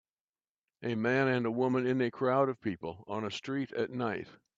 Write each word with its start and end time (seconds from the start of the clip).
A 0.81 0.95
man 0.95 1.27
and 1.27 1.45
a 1.45 1.51
woman 1.51 1.85
in 1.85 2.01
a 2.01 2.09
crowd 2.09 2.49
of 2.49 2.59
people 2.59 3.03
on 3.07 3.23
a 3.23 3.29
street 3.29 3.71
at 3.73 3.91
night. 3.91 4.29